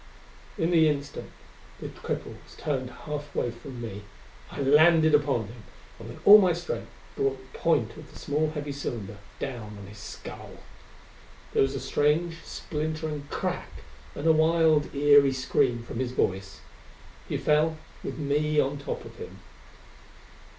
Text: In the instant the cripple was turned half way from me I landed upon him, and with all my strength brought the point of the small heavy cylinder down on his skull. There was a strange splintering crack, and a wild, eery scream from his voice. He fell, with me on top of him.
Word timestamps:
In 0.57 0.71
the 0.71 0.89
instant 0.89 1.29
the 1.79 1.89
cripple 1.89 2.35
was 2.43 2.55
turned 2.57 2.89
half 2.89 3.35
way 3.35 3.51
from 3.51 3.83
me 3.83 4.01
I 4.49 4.59
landed 4.59 5.13
upon 5.13 5.45
him, 5.45 5.63
and 5.99 6.09
with 6.09 6.19
all 6.25 6.39
my 6.39 6.53
strength 6.53 6.89
brought 7.15 7.37
the 7.53 7.59
point 7.59 7.95
of 7.97 8.11
the 8.11 8.17
small 8.17 8.49
heavy 8.49 8.71
cylinder 8.71 9.17
down 9.37 9.77
on 9.77 9.85
his 9.85 9.99
skull. 9.99 10.49
There 11.53 11.61
was 11.61 11.75
a 11.75 11.79
strange 11.79 12.37
splintering 12.43 13.27
crack, 13.29 13.83
and 14.15 14.25
a 14.25 14.31
wild, 14.31 14.91
eery 14.95 15.33
scream 15.33 15.83
from 15.83 15.99
his 15.99 16.13
voice. 16.13 16.61
He 17.29 17.37
fell, 17.37 17.77
with 18.03 18.17
me 18.17 18.59
on 18.59 18.79
top 18.79 19.05
of 19.05 19.17
him. 19.17 19.37